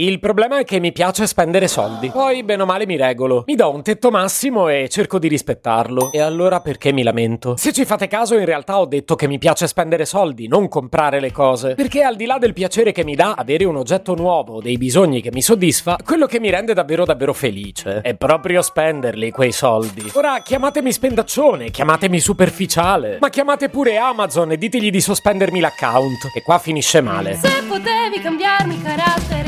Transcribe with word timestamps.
Il 0.00 0.20
problema 0.20 0.60
è 0.60 0.64
che 0.64 0.78
mi 0.78 0.92
piace 0.92 1.26
spendere 1.26 1.66
soldi. 1.66 2.10
Poi, 2.10 2.44
bene 2.44 2.62
o 2.62 2.66
male, 2.66 2.86
mi 2.86 2.96
regolo. 2.96 3.42
Mi 3.48 3.56
do 3.56 3.74
un 3.74 3.82
tetto 3.82 4.12
massimo 4.12 4.68
e 4.68 4.88
cerco 4.88 5.18
di 5.18 5.26
rispettarlo. 5.26 6.12
E 6.12 6.20
allora 6.20 6.60
perché 6.60 6.92
mi 6.92 7.02
lamento? 7.02 7.56
Se 7.56 7.72
ci 7.72 7.84
fate 7.84 8.06
caso, 8.06 8.38
in 8.38 8.44
realtà 8.44 8.78
ho 8.78 8.86
detto 8.86 9.16
che 9.16 9.26
mi 9.26 9.38
piace 9.38 9.66
spendere 9.66 10.04
soldi, 10.04 10.46
non 10.46 10.68
comprare 10.68 11.18
le 11.18 11.32
cose. 11.32 11.74
Perché 11.74 12.04
al 12.04 12.14
di 12.14 12.26
là 12.26 12.38
del 12.38 12.52
piacere 12.52 12.92
che 12.92 13.02
mi 13.02 13.16
dà 13.16 13.34
avere 13.36 13.64
un 13.64 13.74
oggetto 13.74 14.14
nuovo, 14.14 14.60
dei 14.60 14.76
bisogni 14.76 15.20
che 15.20 15.32
mi 15.32 15.42
soddisfa, 15.42 15.96
quello 16.04 16.26
che 16.26 16.38
mi 16.38 16.50
rende 16.50 16.74
davvero 16.74 17.04
davvero 17.04 17.32
felice 17.32 18.00
è 18.00 18.14
proprio 18.14 18.62
spenderli 18.62 19.32
quei 19.32 19.50
soldi. 19.50 20.12
Ora 20.14 20.42
chiamatemi 20.42 20.92
spendaccione, 20.92 21.72
chiamatemi 21.72 22.20
superficiale, 22.20 23.18
ma 23.20 23.30
chiamate 23.30 23.68
pure 23.68 23.96
Amazon 23.96 24.52
e 24.52 24.58
ditegli 24.58 24.90
di 24.90 25.00
sospendermi 25.00 25.58
l'account. 25.58 26.30
E 26.36 26.42
qua 26.42 26.58
finisce 26.58 27.00
male. 27.00 27.34
Se 27.34 27.64
potevi 27.66 28.20
cambiarmi 28.22 28.80
carattere, 28.80 29.47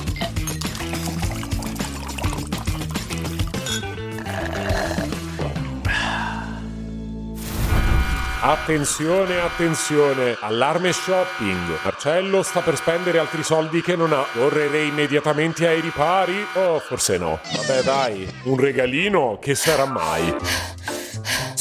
Attenzione, 8.43 9.39
attenzione, 9.39 10.35
allarme 10.39 10.91
shopping. 10.91 11.77
Marcello 11.83 12.41
sta 12.41 12.61
per 12.61 12.75
spendere 12.75 13.19
altri 13.19 13.43
soldi 13.43 13.83
che 13.83 13.95
non 13.95 14.13
ha. 14.13 14.25
Correre 14.33 14.81
immediatamente 14.81 15.67
ai 15.67 15.79
ripari? 15.79 16.43
Oh, 16.53 16.79
forse 16.79 17.19
no. 17.19 17.39
Vabbè, 17.55 17.83
dai, 17.83 18.27
un 18.45 18.59
regalino 18.59 19.37
che 19.39 19.53
sarà 19.53 19.85
mai. 19.85 20.35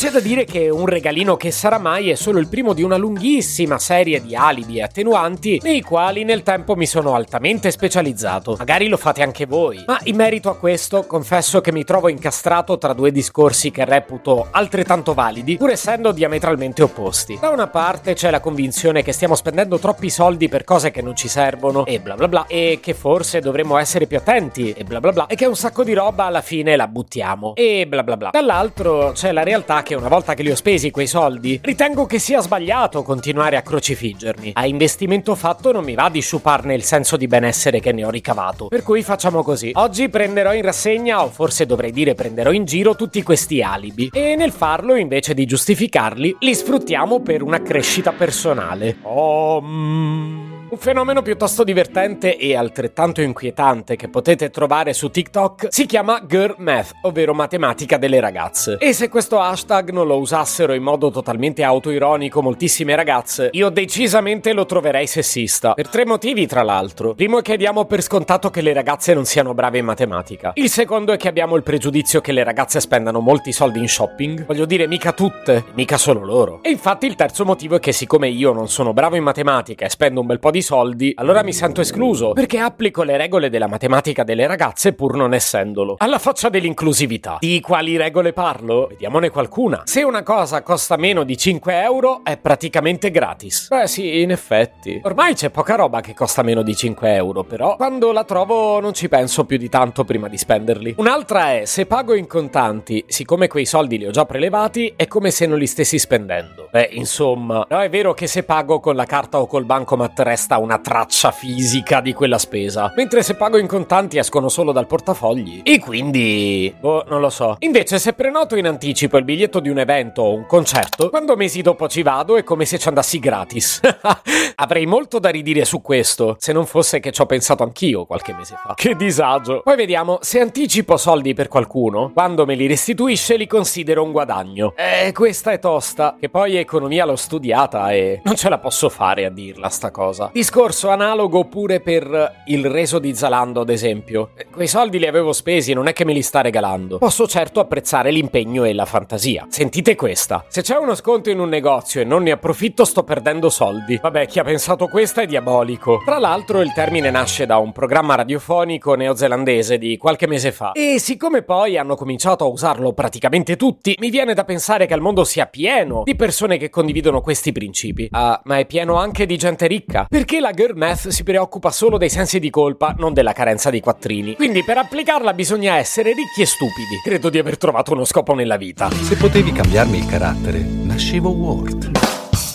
C'è 0.01 0.09
da 0.09 0.21
dire 0.21 0.47
che 0.47 0.71
un 0.71 0.87
regalino 0.87 1.37
che 1.37 1.51
sarà 1.51 1.77
mai 1.77 2.09
è 2.09 2.15
solo 2.15 2.39
il 2.39 2.49
primo 2.49 2.73
di 2.73 2.83
una 2.83 2.97
lunghissima 2.97 3.79
serie 3.79 4.23
di 4.23 4.35
alibi 4.35 4.79
e 4.79 4.83
attenuanti 4.83 5.61
nei 5.63 5.83
quali 5.83 6.25
nel 6.25 6.43
tempo 6.43 6.75
mi 6.75 6.87
sono 6.87 7.13
altamente 7.13 7.71
specializzato. 7.71 8.57
Magari 8.59 8.89
lo 8.89 8.97
fate 8.97 9.23
anche 9.23 9.45
voi. 9.45 9.85
Ma 9.87 10.01
in 10.05 10.17
merito 10.17 10.49
a 10.49 10.57
questo, 10.57 11.03
confesso 11.03 11.61
che 11.61 11.71
mi 11.71 11.85
trovo 11.85 12.09
incastrato 12.09 12.79
tra 12.79 12.95
due 12.95 13.13
discorsi 13.13 13.71
che 13.71 13.85
reputo 13.85 14.49
altrettanto 14.51 15.13
validi, 15.13 15.59
pur 15.59 15.69
essendo 15.69 16.13
diametralmente 16.13 16.83
opposti. 16.83 17.37
Da 17.39 17.51
una 17.51 17.67
parte 17.67 18.15
c'è 18.15 18.31
la 18.31 18.41
convinzione 18.41 19.03
che 19.03 19.13
stiamo 19.13 19.35
spendendo 19.35 19.79
troppi 19.79 20.09
soldi 20.09 20.49
per 20.49 20.65
cose 20.65 20.91
che 20.91 21.03
non 21.03 21.15
ci 21.15 21.29
servono 21.29 21.85
e 21.85 22.01
bla 22.01 22.15
bla 22.15 22.27
bla, 22.27 22.47
e 22.47 22.79
che 22.81 22.95
forse 22.95 23.41
dovremmo 23.41 23.77
essere 23.77 24.07
più 24.07 24.17
attenti 24.17 24.73
e 24.73 24.83
bla 24.83 24.99
bla 24.99 25.13
bla, 25.13 25.27
e 25.27 25.35
che 25.35 25.45
un 25.45 25.57
sacco 25.57 25.85
di 25.85 25.93
roba 25.93 26.25
alla 26.25 26.41
fine 26.41 26.75
la 26.75 26.89
buttiamo 26.89 27.55
e 27.55 27.87
bla 27.87 28.03
bla 28.03 28.17
bla. 28.17 28.31
Dall'altro 28.33 29.13
c'è 29.13 29.31
la 29.33 29.43
realtà 29.43 29.83
che 29.83 29.89
una 29.95 30.09
volta 30.09 30.35
che 30.35 30.43
li 30.43 30.51
ho 30.51 30.55
spesi 30.55 30.91
quei 30.91 31.07
soldi, 31.07 31.59
ritengo 31.63 32.07
che 32.07 32.19
sia 32.19 32.41
sbagliato 32.41 33.03
continuare 33.03 33.57
a 33.57 33.63
crocifiggermi. 33.63 34.53
A 34.55 34.67
investimento 34.67 35.35
fatto 35.35 35.73
non 35.73 35.85
mi 35.85 35.95
va 35.95 36.09
di 36.09 36.21
sciuparne 36.21 36.75
il 36.75 36.83
senso 36.83 37.17
di 37.17 37.27
benessere 37.27 37.81
che 37.81 37.93
ne 37.93 38.05
ho 38.05 38.11
ricavato. 38.11 38.69
Per 38.69 38.83
cui 38.83 39.03
facciamo 39.03 39.43
così. 39.43 39.71
Oggi 39.75 40.09
prenderò 40.09 40.53
in 40.53 40.63
rassegna, 40.63 41.23
o 41.23 41.29
forse 41.29 41.67
dovrei 41.67 41.93
dire 41.93 42.15
prenderò 42.15 42.53
in 42.53 42.65
giro, 42.65 42.97
tutti 42.97 43.23
questi 43.23 43.63
alibi. 43.63 44.11
E 44.13 44.37
nel 44.37 44.53
farlo, 44.53 44.95
invece 44.95 45.35
di 45.35 45.47
giustificarli, 45.47 46.37
li 46.41 46.55
sfruttiamo 46.55 47.21
per 47.21 47.43
una 47.43 47.63
crescita 47.63 48.13
personale. 48.13 48.97
Oh, 49.03 49.61
mm. 49.63 50.50
Un 50.71 50.79
fenomeno 50.79 51.21
piuttosto 51.21 51.65
divertente 51.65 52.37
e 52.37 52.55
altrettanto 52.55 53.21
inquietante 53.21 53.97
che 53.97 54.09
potete 54.09 54.51
trovare 54.51 54.93
su 54.93 55.11
TikTok 55.11 55.67
si 55.69 55.85
chiama 55.85 56.23
Girl 56.25 56.55
Math, 56.59 56.93
ovvero 57.03 57.35
matematica 57.35 57.97
delle 57.97 58.21
ragazze. 58.21 58.77
E 58.79 58.93
se 58.93 59.09
questo 59.09 59.41
hashtag 59.41 59.91
non 59.91 60.07
lo 60.07 60.19
usassero 60.19 60.73
in 60.73 60.85
modo 60.85 61.11
totalmente 61.11 61.65
autoironico 61.65 62.41
moltissime 62.41 62.95
ragazze, 62.95 63.49
io 63.51 63.69
decisamente 63.69 64.53
lo 64.53 64.65
troverei 64.65 65.09
sessista. 65.09 65.73
Per 65.73 65.89
tre 65.89 66.07
motivi, 66.07 66.47
tra 66.47 66.63
l'altro. 66.63 67.15
Primo 67.15 67.41
è 67.41 67.43
che 67.43 67.57
diamo 67.57 67.85
per 67.87 68.01
scontato 68.01 68.49
che 68.51 68.61
le 68.61 68.73
ragazze 68.73 69.13
non 69.13 69.25
siano 69.25 69.55
brave 69.55 69.79
in 69.79 69.87
matematica. 69.87 70.53
Il 70.55 70.71
secondo 70.71 71.11
è 71.11 71.17
che 71.17 71.27
abbiamo 71.27 71.57
il 71.57 71.65
pregiudizio 71.65 72.21
che 72.21 72.31
le 72.31 72.45
ragazze 72.45 72.79
spendano 72.79 73.19
molti 73.19 73.51
soldi 73.51 73.81
in 73.81 73.89
shopping. 73.89 74.47
Voglio 74.47 74.67
dire, 74.67 74.87
mica 74.87 75.11
tutte, 75.15 75.65
mica 75.75 75.99
solo 75.99 76.25
loro. 76.25 76.61
E 76.63 76.71
infatti 76.71 77.07
il 77.07 77.17
terzo 77.17 77.45
motivo 77.45 77.75
è 77.75 77.81
che 77.81 77.91
siccome 77.91 78.29
io 78.29 78.53
non 78.53 78.69
sono 78.69 78.93
bravo 78.93 79.17
in 79.17 79.25
matematica 79.25 79.85
e 79.85 79.89
spendo 79.89 80.21
un 80.21 80.27
bel 80.27 80.39
po' 80.39 80.53
di 80.53 80.59
soldi, 80.63 81.13
allora 81.17 81.43
mi 81.43 81.53
sento 81.53 81.81
escluso, 81.81 82.33
perché 82.33 82.59
applico 82.59 83.03
le 83.03 83.17
regole 83.17 83.51
della 83.51 83.69
matematica 83.69 84.25
delle 84.25 84.47
ragazze 84.47 84.93
pur 84.93 85.17
non 85.17 85.35
essendolo. 85.35 85.97
Alla 85.99 86.19
faccia 86.19 86.49
dell'inclusività. 86.49 87.37
Di 87.41 87.61
quali 87.61 87.97
regole 87.97 88.33
parlo? 88.33 88.87
Vediamone 88.89 89.31
qualcuna. 89.31 89.83
Se 89.85 90.03
una 90.03 90.23
cosa 90.23 90.63
costa 90.63 90.97
meno 90.97 91.25
di 91.25 91.37
5 91.37 91.83
euro, 91.83 92.21
è 92.25 92.37
praticamente 92.37 93.11
gratis. 93.11 93.69
Beh 93.69 93.87
sì, 93.87 94.21
in 94.21 94.31
effetti. 94.31 95.01
Ormai 95.05 95.35
c'è 95.35 95.51
poca 95.51 95.75
roba 95.75 96.01
che 96.01 96.15
costa 96.15 96.43
meno 96.43 96.63
di 96.63 96.75
5 96.75 97.15
euro, 97.15 97.45
però 97.45 97.77
quando 97.77 98.13
la 98.13 98.25
trovo 98.25 98.81
non 98.81 98.93
ci 98.93 99.09
penso 99.09 99.45
più 99.45 99.57
di 99.57 99.69
tanto 99.69 100.05
prima 100.05 100.29
di 100.29 100.37
spenderli. 100.37 100.95
Un'altra 100.99 101.55
è, 101.55 101.65
se 101.65 101.87
pago 101.87 102.15
in 102.15 102.27
contanti, 102.27 103.05
siccome 103.07 103.49
quei 103.49 103.67
soldi 103.67 103.99
li 103.99 104.07
ho 104.07 104.11
già 104.11 104.25
prelevati, 104.25 104.93
è 104.97 105.07
come 105.07 105.31
se 105.31 105.47
non 105.47 105.59
li 105.59 105.67
stessi 105.67 105.99
spendendo. 105.99 106.69
Beh, 106.71 106.91
insomma, 106.93 107.67
no, 107.69 107.81
è 107.81 107.89
vero 107.89 108.15
che 108.15 108.27
se 108.27 108.43
pago 108.43 108.81
con 108.81 108.95
la 108.95 109.05
carta 109.05 109.41
o 109.41 109.47
col 109.47 109.65
bancomat 109.65 110.19
resta 110.21 110.50
una 110.59 110.79
traccia 110.79 111.31
fisica 111.31 112.01
di 112.01 112.13
quella 112.13 112.39
spesa, 112.39 112.93
mentre 112.97 113.23
se 113.23 113.35
pago 113.35 113.59
in 113.59 113.67
contanti 113.67 114.19
escono 114.19 114.49
solo 114.49 114.73
dal 114.73 114.87
portafogli. 114.87 115.63
E 115.65 115.79
quindi... 115.79 116.75
boh, 116.79 117.05
non 117.09 117.21
lo 117.21 117.31
so. 117.31 117.57
Invece 117.61 117.99
se 117.99 118.13
prenoto 118.13 118.57
in 118.57 118.67
anticipo 118.67 119.17
il 119.17 119.25
biglietto 119.25 119.61
di 119.61 119.69
un 119.69 119.79
evento 119.79 120.23
o 120.23 120.35
un 120.35 120.47
concerto, 120.47 121.11
quando 121.11 121.37
mesi 121.37 121.63
dopo 121.63 121.89
ci 121.89 122.03
vado 122.03 122.37
è 122.37 122.45
come 122.45 122.65
se 122.65 122.79
ci 122.79 122.89
andassi 122.89 123.19
gratis. 123.19 123.81
Avrei 124.57 124.87
molto 124.87 125.19
da 125.19 125.31
ridire 125.31 125.65
su 125.65 125.81
questo, 125.81 126.37
se 126.39 126.53
non 126.53 126.67
fosse 126.67 127.01
che 127.01 127.13
ci 127.13 127.21
ho 127.21 127.27
pensato 127.27 127.63
anch'io 127.63 128.05
qualche 128.05 128.35
mese 128.35 128.57
fa. 128.63 128.75
Che 128.75 128.97
disagio. 128.97 129.63
Poi 129.63 129.77
vediamo, 129.77 130.19
se 130.21 130.41
anticipo 130.41 130.97
soldi 130.97 131.35
per 131.35 131.49
qualcuno, 131.49 132.11
quando 132.13 132.45
me 132.45 132.55
li 132.55 132.67
restituisce 132.67 133.37
li 133.37 133.47
considero 133.47 134.03
un 134.03 134.13
guadagno. 134.13 134.75
Eh, 134.77 135.13
questa 135.13 135.53
è 135.53 135.59
tosta, 135.59 136.17
che 136.19 136.29
poi 136.29 136.57
economia 136.57 137.05
l'ho 137.05 137.17
studiata 137.17 137.93
e 137.93 138.21
non 138.25 138.37
ce 138.37 138.49
la 138.49 138.59
posso 138.59 138.89
fare 138.89 139.25
a 139.25 139.31
dirla 139.31 139.69
sta 139.69 139.91
cosa. 139.91 140.31
Discorso 140.41 140.89
analogo 140.89 141.45
pure 141.45 141.81
per 141.81 142.41
il 142.47 142.65
reso 142.65 142.99
di 142.99 143.15
Zalando, 143.15 143.61
ad 143.61 143.69
esempio. 143.69 144.31
Quei 144.51 144.69
soldi 144.69 144.99
li 144.99 145.07
avevo 145.07 145.35
spesi, 145.35 145.75
non 145.75 145.87
è 145.87 145.93
che 145.93 146.07
me 146.07 146.15
li 146.15 146.23
sta 146.23 146.41
regalando. 146.41 146.97
Posso 146.97 147.29
certo 147.29 147.61
apprezzare 147.61 148.11
l'impegno 148.11 148.65
e 148.65 148.73
la 148.73 148.87
fantasia. 148.87 149.47
Sentite 149.51 149.97
questa. 149.97 150.43
Se 150.49 150.63
c'è 150.63 150.79
uno 150.79 150.95
sconto 150.95 151.29
in 151.29 151.41
un 151.41 151.51
negozio 151.51 152.01
e 152.01 152.05
non 152.05 152.23
ne 152.23 152.31
approfitto, 152.31 152.87
sto 152.87 153.03
perdendo 153.03 153.51
soldi. 153.51 153.99
Vabbè, 154.01 154.27
chi 154.29 154.39
ha 154.39 154.43
pensato 154.43 154.87
questa 154.87 155.21
è 155.21 155.27
diabolico. 155.27 156.01
Tra 156.07 156.19
l'altro, 156.19 156.63
il 156.63 156.73
termine 156.73 157.11
nasce 157.11 157.45
da 157.45 157.59
un 157.59 157.73
programma 157.73 158.15
radiofonico 158.15 158.95
neozelandese 158.95 159.77
di 159.77 159.99
qualche 159.99 160.27
mese 160.27 160.53
fa. 160.53 160.73
E 160.73 160.99
siccome 161.01 161.43
poi 161.43 161.77
hanno 161.77 161.97
cominciato 161.97 162.45
a 162.45 162.49
usarlo 162.49 162.95
praticamente 162.95 163.57
tutti, 163.57 163.95
mi 163.99 164.09
viene 164.09 164.33
da 164.33 164.45
pensare 164.45 164.87
che 164.87 164.95
al 164.95 165.03
mondo 165.03 165.23
sia 165.23 165.45
pieno 165.45 166.01
di 166.03 166.17
persone 166.17 166.57
che 166.57 166.71
condividono 166.71 167.21
questi 167.21 167.53
principi. 167.53 168.09
Ah, 168.13 168.41
ma 168.45 168.57
è 168.57 168.65
pieno 168.65 168.95
anche 168.95 169.27
di 169.27 169.37
gente 169.37 169.67
ricca. 169.67 170.07
Perché 170.09 170.30
la 170.39 170.53
girl 170.53 170.77
math 170.77 171.09
si 171.09 171.25
preoccupa 171.25 171.71
solo 171.71 171.99
dei 171.99 172.09
sensi 172.09 172.39
di 172.39 172.51
colpa, 172.51 172.95
non 172.97 173.13
della 173.13 173.33
carenza 173.33 173.71
di 173.71 173.81
quattrini. 173.81 174.37
Quindi 174.37 174.63
per 174.63 174.79
applicarla 174.79 175.33
bisogna 175.33 175.77
essere 175.77 176.13
ricchi 176.13 176.43
e 176.43 176.47
stupidi. 176.47 177.01
Credo 177.03 177.31
di 177.31 177.39
aver 177.39 177.59
trovato 177.59 177.93
uno 177.93 178.05
scopo 178.05 178.35
nella 178.35 178.57
vita. 178.57 178.91
Se 178.91 179.17
potevi 179.17 179.51
cambiarmi 179.51 179.99
il 179.99 180.07
carattere, 180.07 180.61
nascevo 180.61 181.31
Ward. 181.31 181.91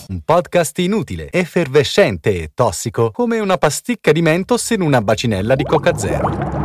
Un 0.07 0.21
podcast 0.23 0.77
inutile, 0.79 1.29
effervescente 1.31 2.43
e 2.43 2.51
tossico, 2.53 3.11
come 3.11 3.39
una 3.39 3.57
pasticca 3.57 4.11
di 4.11 4.21
mentos 4.21 4.69
in 4.69 4.81
una 4.81 5.01
bacinella 5.01 5.55
di 5.55 5.63
Coca 5.63 5.97
Zero. 5.97 6.64